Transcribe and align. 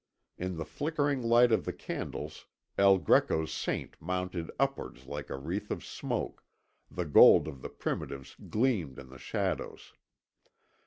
In 0.35 0.57
the 0.57 0.65
flickering 0.65 1.21
light 1.21 1.51
of 1.51 1.63
the 1.63 1.71
candles 1.73 2.47
El 2.75 2.97
Greco's 2.97 3.51
Saint 3.53 3.95
mounted 4.01 4.49
upwards 4.59 5.05
like 5.05 5.29
a 5.29 5.37
wreath 5.37 5.69
of 5.69 5.85
smoke, 5.85 6.43
the 6.89 7.05
gold 7.05 7.47
of 7.47 7.61
the 7.61 7.69
Primitives 7.69 8.35
gleamed 8.49 8.97
in 8.97 9.09
the 9.09 9.19
shadows. 9.19 9.93